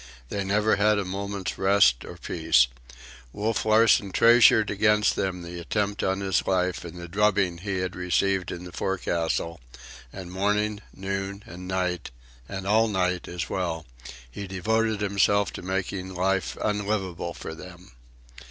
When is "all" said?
12.65-12.87